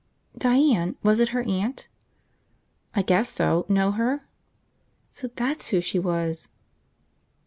"Diane? 0.35 0.95
Was 1.03 1.19
it 1.19 1.29
her 1.29 1.43
aunt?" 1.43 1.87
"I 2.95 3.03
guess 3.03 3.29
so. 3.29 3.67
Know 3.69 3.91
her?" 3.91 4.25
"So 5.11 5.27
that's 5.27 5.67
who 5.67 5.79
she 5.79 5.99
was!" 5.99 6.49